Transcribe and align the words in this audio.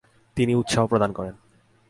তিনি 0.37 0.53
উৎসাহ 0.55 0.83
প্রদান 0.87 1.11
করেন। 1.11 1.35